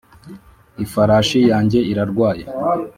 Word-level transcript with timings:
ifarashi 0.85 1.39
yanjye 1.51 1.79
irarwaye 1.91 2.43